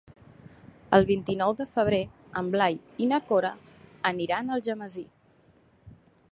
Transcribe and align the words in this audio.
El 0.97 1.03
vint-i-nou 1.09 1.53
de 1.59 1.67
febrer 1.75 1.99
en 2.41 2.49
Blai 2.57 2.79
i 3.05 3.09
na 3.13 3.21
Cora 3.29 3.53
aniran 4.13 4.49
a 4.53 4.59
Algemesí. 4.59 5.05